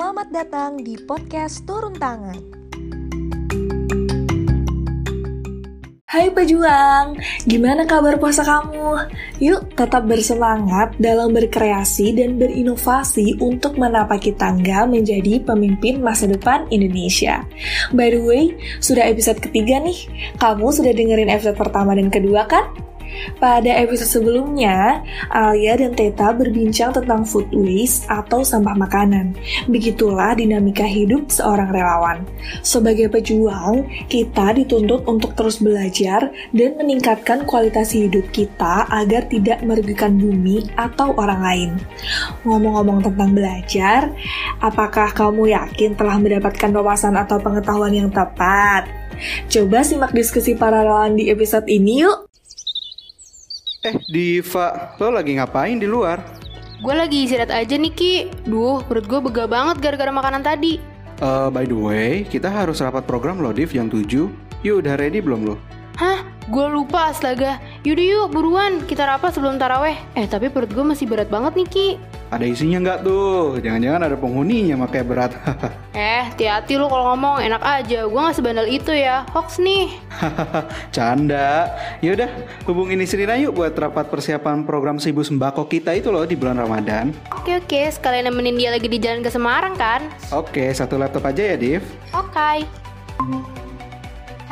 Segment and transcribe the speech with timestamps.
[0.00, 2.40] selamat datang di podcast Turun Tangan.
[6.08, 8.96] Hai pejuang, gimana kabar puasa kamu?
[9.44, 17.44] Yuk tetap bersemangat dalam berkreasi dan berinovasi untuk menapaki tangga menjadi pemimpin masa depan Indonesia.
[17.92, 20.08] By the way, sudah episode ketiga nih.
[20.40, 22.89] Kamu sudah dengerin episode pertama dan kedua kan?
[23.40, 25.00] Pada episode sebelumnya,
[25.32, 29.34] Alia dan Teta berbincang tentang food waste atau sampah makanan.
[29.68, 32.24] Begitulah dinamika hidup seorang relawan.
[32.60, 40.16] Sebagai pejuang, kita dituntut untuk terus belajar dan meningkatkan kualitas hidup kita agar tidak merugikan
[40.16, 41.70] bumi atau orang lain.
[42.46, 44.00] Ngomong-ngomong tentang belajar,
[44.60, 48.88] apakah kamu yakin telah mendapatkan wawasan atau pengetahuan yang tepat?
[49.52, 52.29] Coba simak diskusi para relawan di episode ini yuk!
[53.80, 56.20] Eh, Diva, lo lagi ngapain di luar?
[56.84, 60.76] Gue lagi istirahat aja nih Ki Duh, perut gue bega banget gara-gara makanan tadi
[61.20, 64.04] Uh, by the way, kita harus rapat program lo, Div, jam 7
[64.64, 65.56] Yuk, udah ready belum lo?
[65.96, 66.24] Hah?
[66.52, 68.84] Gue lupa astaga Yaudah yuk, buruan.
[68.84, 69.96] Kita rapat sebelum taraweh.
[70.12, 71.88] Eh, tapi perut gue masih berat banget nih Ki.
[72.28, 73.56] Ada isinya nggak tuh?
[73.58, 75.32] Jangan-jangan ada penghuninya makanya berat.
[75.90, 77.44] Eh, hati-hati lu kalau ngomong.
[77.44, 79.26] Enak aja, gue gak sebandel itu ya.
[79.36, 79.90] Hoax nih.
[80.96, 81.68] Canda.
[82.00, 82.30] Yaudah,
[82.64, 86.56] hubungin istri Rina yuk buat rapat persiapan program Sibu Sembako kita itu loh di bulan
[86.56, 87.12] Ramadan.
[87.36, 90.08] Oke oke, sekalian nemenin dia lagi di jalan ke Semarang kan?
[90.32, 91.84] Oke, satu laptop aja ya, Div.
[92.16, 92.64] Oke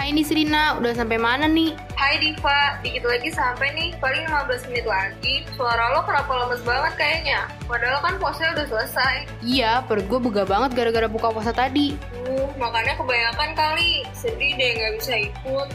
[0.08, 1.76] Hai nih Serina, udah sampai mana nih?
[1.92, 5.44] Hai Diva, dikit lagi sampai nih, paling 15 menit lagi.
[5.52, 7.44] Suara lo kenapa lemes banget kayaknya?
[7.68, 9.28] Padahal kan puasanya udah selesai.
[9.44, 11.92] Iya, perut gue bega banget gara-gara buka puasa tadi
[12.24, 14.08] Uh, makannya kebanyakan kali.
[14.16, 15.68] Sedih deh nggak bisa ikut.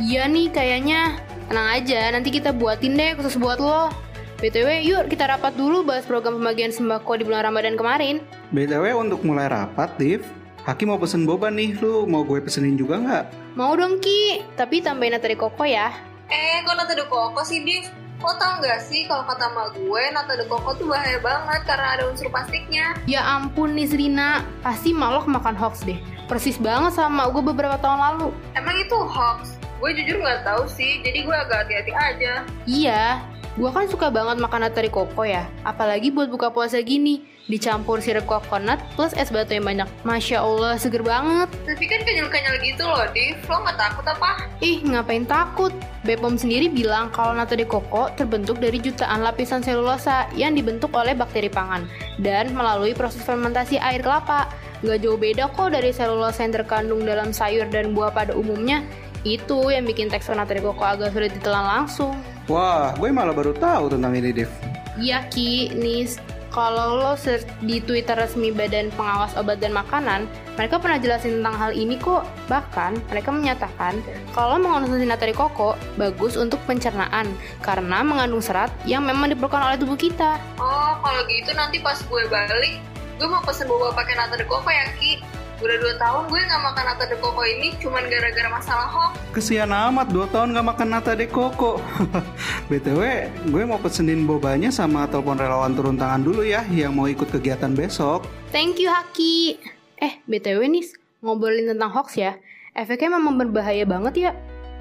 [0.00, 1.20] Iya nih kayaknya
[1.52, 3.92] Tenang aja, nanti kita buatin deh khusus buat lo
[4.40, 9.20] BTW, yuk kita rapat dulu bahas program pembagian sembako di bulan Ramadan kemarin BTW untuk
[9.28, 10.24] mulai rapat, Div
[10.62, 13.24] Haki mau pesen boba nih, lu mau gue pesenin juga nggak?
[13.58, 15.90] Mau dong Ki, tapi tambahin nata de coco ya
[16.30, 17.90] Eh, kok nata de coco sih, Div?
[18.22, 21.98] Lo tau nggak sih kalau kata mak gue, nata de coco tuh bahaya banget karena
[21.98, 22.94] ada unsur plastiknya.
[23.10, 25.98] Ya ampun nih Serina, pasti malok makan hoax deh
[26.30, 29.58] Persis banget sama gue beberapa tahun lalu Emang itu hoax?
[29.82, 32.32] Gue jujur nggak tahu sih, jadi gue agak hati-hati aja.
[32.70, 33.18] Iya,
[33.58, 37.98] gue kan suka banget makan nata de coco ya Apalagi buat buka puasa gini Dicampur
[37.98, 42.86] sirup coconut plus es batu yang banyak Masya Allah, seger banget Tapi kan kenyal-kenyal gitu
[42.86, 43.34] loh, Div.
[43.50, 44.30] Lo nggak takut apa?
[44.62, 45.74] Ih, ngapain takut?
[46.06, 51.18] Bepom sendiri bilang kalau nata de coco terbentuk dari jutaan lapisan selulosa yang dibentuk oleh
[51.18, 51.86] bakteri pangan
[52.22, 54.46] dan melalui proses fermentasi air kelapa.
[54.82, 58.82] Gak jauh beda kok dari selulosa yang terkandung dalam sayur dan buah pada umumnya.
[59.22, 62.18] Itu yang bikin tekstur nata de coco agak sulit ditelan langsung.
[62.50, 64.50] Wah, gue malah baru tahu tentang ini, Div
[64.98, 66.18] Iya Ki, Nis,
[66.52, 70.28] kalau lo search di Twitter resmi Badan Pengawas Obat dan Makanan,
[70.60, 72.28] mereka pernah jelasin tentang hal ini kok.
[72.52, 74.04] Bahkan, mereka menyatakan
[74.36, 77.32] kalau mengonsumsi nata coco bagus untuk pencernaan
[77.64, 80.36] karena mengandung serat yang memang diperlukan oleh tubuh kita.
[80.60, 82.76] Oh, kalau gitu nanti pas gue balik,
[83.16, 85.24] gue mau pesen boba pakai nata coco ya, Ki.
[85.62, 89.12] Udah dua tahun gue nggak makan nata de coco ini cuman gara-gara masalah hoax.
[89.30, 91.80] Kesian amat, 2 tahun gak makan nata de coco
[92.68, 93.02] BTW,
[93.48, 97.72] gue mau pesenin bobanya sama telepon relawan turun tangan dulu ya Yang mau ikut kegiatan
[97.72, 99.56] besok Thank you Haki.
[99.96, 100.84] Eh, BTW nih,
[101.22, 102.36] ngobrolin tentang hoax ya.
[102.74, 104.30] Efeknya memang berbahaya banget ya.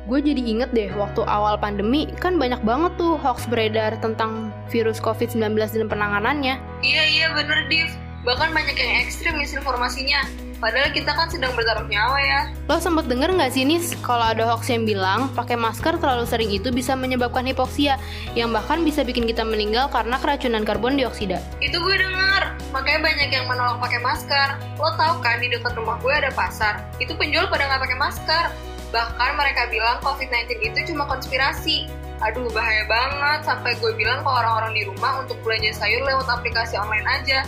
[0.10, 4.98] Gue jadi inget deh, waktu awal pandemi kan banyak banget tuh hoax beredar tentang virus
[4.98, 6.58] COVID-19 dan penanganannya.
[6.82, 7.88] Iya iya bener Div.
[8.26, 10.51] Bahkan banyak yang ekstrim misinformasinya.
[10.62, 12.42] Padahal kita kan sedang bertaruh nyawa ya.
[12.70, 16.54] Lo sempet denger nggak sih Nis kalau ada hoax yang bilang pakai masker terlalu sering
[16.54, 17.98] itu bisa menyebabkan hipoksia
[18.38, 21.42] yang bahkan bisa bikin kita meninggal karena keracunan karbon dioksida.
[21.66, 22.54] Itu gue denger.
[22.78, 24.48] Makanya banyak yang menolak pakai masker.
[24.78, 26.86] Lo tau kan di dekat rumah gue ada pasar.
[27.02, 28.46] Itu penjual pada nggak pakai masker.
[28.94, 31.90] Bahkan mereka bilang COVID-19 itu cuma konspirasi.
[32.22, 36.78] Aduh bahaya banget sampai gue bilang ke orang-orang di rumah untuk belanja sayur lewat aplikasi
[36.78, 37.42] online aja.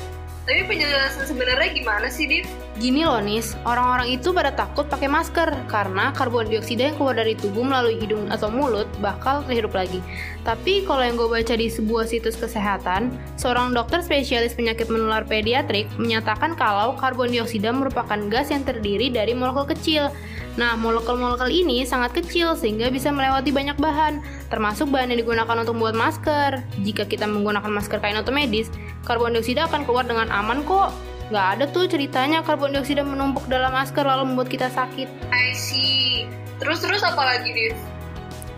[0.44, 2.44] Tapi penjelasan sebenarnya gimana sih, Div?
[2.76, 7.32] Gini loh Nis, orang-orang itu pada takut pakai masker karena karbon dioksida yang keluar dari
[7.32, 10.04] tubuh melalui hidung atau mulut bakal terhirup lagi.
[10.44, 15.88] Tapi kalau yang gue baca di sebuah situs kesehatan, seorang dokter spesialis penyakit menular pediatrik
[15.96, 20.12] menyatakan kalau karbon dioksida merupakan gas yang terdiri dari molekul kecil.
[20.54, 24.22] Nah, molekul-molekul ini sangat kecil sehingga bisa melewati banyak bahan,
[24.54, 26.62] termasuk bahan yang digunakan untuk membuat masker.
[26.86, 28.70] Jika kita menggunakan masker kain atau medis,
[29.02, 30.94] karbon dioksida akan keluar dengan aman kok.
[31.34, 35.10] Nggak ada tuh ceritanya karbon dioksida menumpuk dalam masker lalu membuat kita sakit.
[35.34, 36.30] I see.
[36.62, 37.74] Terus-terus apa lagi, Div?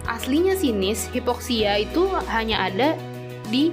[0.06, 3.00] Aslinya sinis, hipoksia itu hanya ada
[3.47, 3.71] di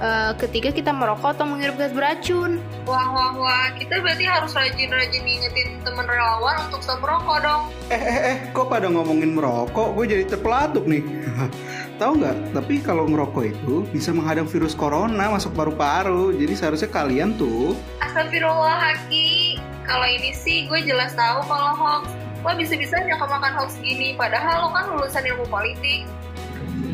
[0.00, 2.60] uh, ketika kita merokok atau menghirup gas beracun.
[2.84, 3.66] Wah, wah, wah.
[3.76, 7.62] Kita berarti harus rajin-rajin ngingetin teman relawan untuk stop merokok dong.
[7.88, 11.02] Eh, eh, eh, kok pada ngomongin merokok, gue jadi terpelatuk nih.
[12.00, 12.36] Tahu nggak?
[12.52, 16.36] Tapi kalau ngerokok itu bisa menghadang virus corona masuk paru-paru.
[16.36, 17.72] Jadi seharusnya kalian tuh.
[18.04, 19.56] Astagfirullah, Haki.
[19.86, 22.12] Kalau ini sih gue jelas tahu kalau hoax.
[22.44, 26.06] Lo bisa-bisanya kemakan hoax gini, padahal lo kan lulusan ilmu politik.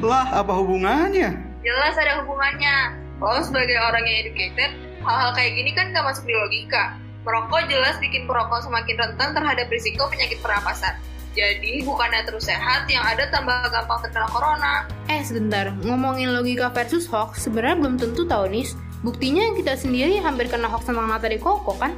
[0.00, 1.51] Lah, apa hubungannya?
[1.62, 2.98] Jelas ada hubungannya.
[3.22, 4.70] Lo sebagai orang yang educated,
[5.06, 6.98] hal-hal kayak gini kan gak masuk di logika.
[7.22, 10.98] Merokok jelas bikin perokok semakin rentan terhadap risiko penyakit pernapasan.
[11.32, 14.74] Jadi bukannya terus sehat, yang ada tambah gampang terkena corona.
[15.06, 18.74] Eh sebentar, ngomongin logika versus hoax, sebenarnya belum tentu tau nis.
[19.06, 21.94] Buktinya kita sendiri hampir kena hoax tentang Nata de Coco kan?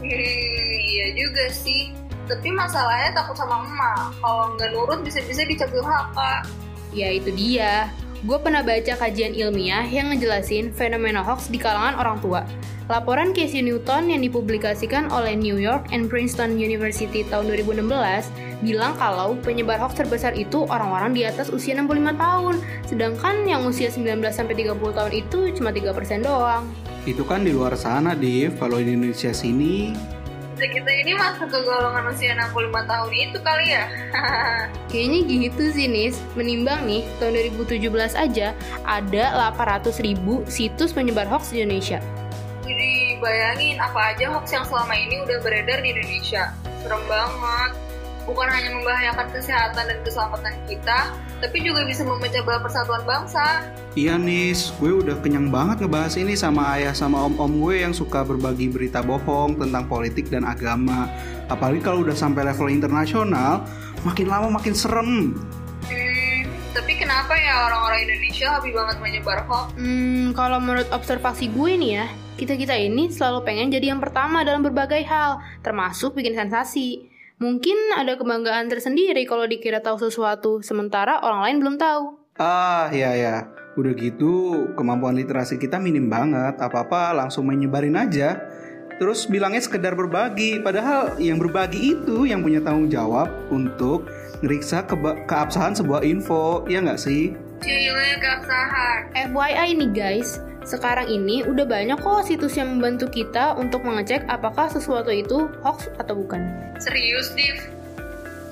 [0.00, 1.92] Hmm, iya juga sih.
[2.24, 4.16] Tapi masalahnya takut sama emak.
[4.22, 6.46] Kalau nggak nurut bisa-bisa dicap durhaka.
[6.94, 7.90] Ya itu dia.
[8.24, 12.40] Gue pernah baca kajian ilmiah yang ngejelasin fenomena hoax di kalangan orang tua.
[12.88, 17.84] Laporan Casey Newton yang dipublikasikan oleh New York and Princeton University tahun 2016
[18.64, 22.54] bilang kalau penyebar hoax terbesar itu orang-orang di atas usia 65 tahun,
[22.88, 26.64] sedangkan yang usia 19 30 tahun itu cuma 3% doang.
[27.04, 28.56] Itu kan di luar sana, Div.
[28.56, 29.92] Kalau di Indonesia sini
[30.62, 33.84] kita ini masuk ke golongan usia 65 tahun itu kali ya?
[34.90, 37.34] Kayaknya gitu sih Nis, menimbang nih tahun
[37.66, 38.54] 2017 aja
[38.86, 39.24] ada
[39.54, 41.98] 800 ribu situs penyebar hoax di Indonesia.
[42.64, 46.54] Jadi bayangin apa aja hoax yang selama ini udah beredar di Indonesia.
[46.80, 47.83] Serem banget.
[48.24, 51.12] Bukan hanya membahayakan kesehatan dan keselamatan kita,
[51.44, 53.68] tapi juga bisa memecah belah persatuan bangsa.
[53.92, 58.24] Iya Nis, gue udah kenyang banget ngebahas ini sama ayah sama om-om gue yang suka
[58.24, 61.06] berbagi berita bohong tentang politik dan agama.
[61.52, 63.60] Apalagi kalau udah sampai level internasional,
[64.08, 65.36] makin lama makin serem.
[65.84, 66.40] Hmm,
[66.72, 69.76] tapi kenapa ya orang-orang Indonesia hobi banget menyebar hoax?
[69.76, 72.06] Hmm, kalau menurut observasi gue nih ya,
[72.40, 77.13] kita-kita ini selalu pengen jadi yang pertama dalam berbagai hal, termasuk bikin sensasi.
[77.44, 82.16] Mungkin ada kebanggaan tersendiri kalau dikira tahu sesuatu, sementara orang lain belum tahu.
[82.40, 83.36] Ah, iya ya.
[83.76, 86.56] Udah gitu, kemampuan literasi kita minim banget.
[86.56, 88.40] Apa-apa langsung menyebarin aja.
[88.96, 94.08] Terus bilangnya sekedar berbagi, padahal yang berbagi itu yang punya tanggung jawab untuk
[94.40, 94.96] ngeriksa ke
[95.28, 97.36] keabsahan sebuah info, ya nggak sih?
[97.60, 99.12] Cile keabsahan.
[99.12, 104.66] FYI nih guys, sekarang ini udah banyak kok situs yang membantu kita untuk mengecek apakah
[104.72, 106.40] sesuatu itu hoax atau bukan.
[106.80, 107.74] Serius, Div?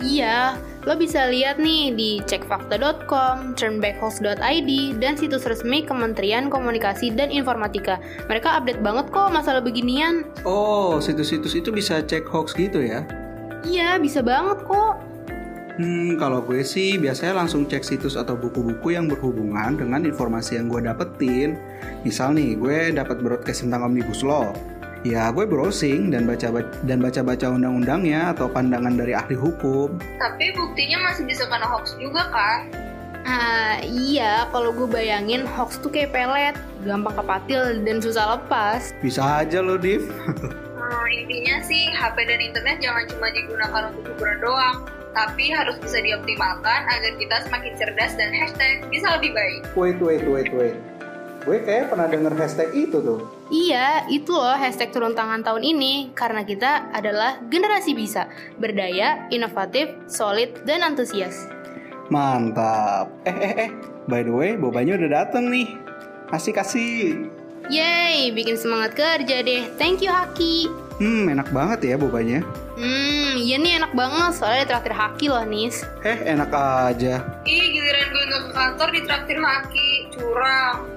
[0.02, 8.02] Iya, lo bisa lihat nih di cekfakta.com, turnbackhoax.id, dan situs resmi Kementerian Komunikasi dan Informatika.
[8.26, 10.26] Mereka update banget kok masalah beginian.
[10.42, 13.06] Oh, situs-situs itu bisa cek hoax gitu ya?
[13.62, 15.11] Iya, bisa banget kok.
[15.80, 20.68] Hmm, kalau gue sih biasanya langsung cek situs atau buku-buku yang berhubungan dengan informasi yang
[20.68, 21.56] gue dapetin.
[22.04, 24.52] Misal nih, gue dapat broadcast tentang Omnibus Law.
[25.02, 29.98] Ya, gue browsing dan baca dan baca-baca undang-undangnya atau pandangan dari ahli hukum.
[29.98, 32.70] Tapi buktinya masih bisa kena hoax juga kan?
[33.26, 36.54] Ah, iya, kalau gue bayangin hoax tuh kayak pelet,
[36.86, 38.94] gampang kepatil dan susah lepas.
[39.02, 40.06] Bisa aja loh, Div.
[40.78, 44.78] hmm, intinya sih HP dan internet jangan cuma digunakan untuk hiburan doang,
[45.12, 49.60] tapi harus bisa dioptimalkan agar kita semakin cerdas dan hashtag bisa lebih baik.
[49.76, 50.76] Wait, wait, wait, wait.
[51.42, 53.26] Gue kayak pernah denger hashtag itu tuh.
[53.50, 58.30] Iya, itu loh hashtag turun tangan tahun ini karena kita adalah generasi bisa,
[58.62, 61.50] berdaya, inovatif, solid, dan antusias.
[62.14, 63.10] Mantap.
[63.26, 63.70] Eh, eh, eh.
[64.06, 65.66] By the way, bobanya udah dateng nih.
[66.30, 67.41] Asik kasih.
[67.70, 69.62] Yeay, bikin semangat kerja deh.
[69.78, 70.66] Thank you, Haki.
[70.98, 72.42] Hmm, enak banget ya bobanya.
[72.78, 75.86] Hmm, iya nih enak banget soalnya traktir Haki loh, Nis.
[76.02, 77.22] Eh, enak aja.
[77.46, 79.88] Ih, giliran gue nggak ke kantor di traktir Haki.
[80.14, 80.91] Curang.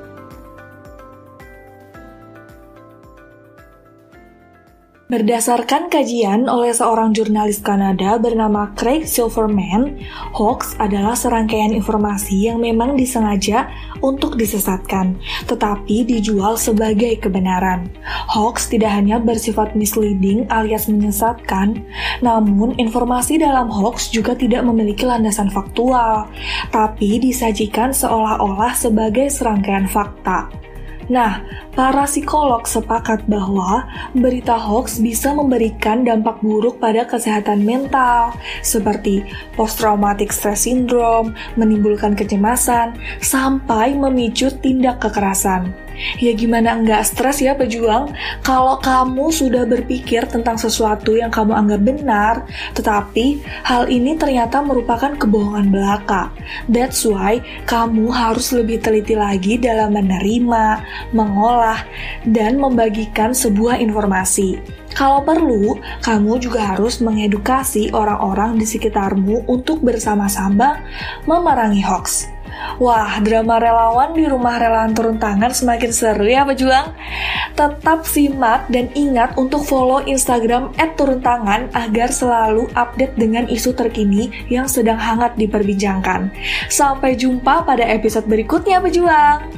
[5.06, 10.02] Berdasarkan kajian oleh seorang jurnalis Kanada bernama Craig Silverman,
[10.34, 13.70] hoax adalah serangkaian informasi yang memang disengaja
[14.02, 15.14] untuk disesatkan,
[15.46, 17.86] tetapi dijual sebagai kebenaran.
[18.34, 21.86] Hoax tidak hanya bersifat misleading alias menyesatkan,
[22.26, 26.26] namun informasi dalam hoax juga tidak memiliki landasan faktual,
[26.74, 30.65] tapi disajikan seolah-olah sebagai serangkaian fakta.
[31.06, 31.46] Nah,
[31.78, 33.86] para psikolog sepakat bahwa
[34.18, 38.34] berita hoax bisa memberikan dampak buruk pada kesehatan mental,
[38.66, 39.22] seperti
[39.54, 45.85] post-traumatic stress syndrome, menimbulkan kecemasan, sampai memicu tindak kekerasan.
[46.20, 48.12] Ya gimana enggak stres ya pejuang
[48.44, 52.36] kalau kamu sudah berpikir tentang sesuatu yang kamu anggap benar,
[52.76, 56.32] tetapi hal ini ternyata merupakan kebohongan belaka.
[56.68, 60.84] That's why kamu harus lebih teliti lagi dalam menerima,
[61.16, 61.82] mengolah,
[62.28, 64.60] dan membagikan sebuah informasi.
[64.96, 70.80] Kalau perlu, kamu juga harus mengedukasi orang-orang di sekitarmu untuk bersama-sama
[71.28, 72.35] memerangi hoax.
[72.76, 76.92] Wah, drama relawan di rumah relawan turun tangan semakin seru ya pejuang.
[77.56, 84.68] Tetap simak dan ingat untuk follow Instagram @turuntangan agar selalu update dengan isu terkini yang
[84.68, 86.36] sedang hangat diperbincangkan.
[86.68, 89.55] Sampai jumpa pada episode berikutnya pejuang.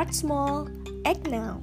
[0.00, 0.68] Start small,
[1.04, 1.60] act now.